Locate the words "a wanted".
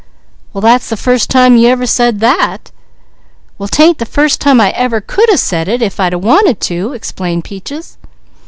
6.13-6.59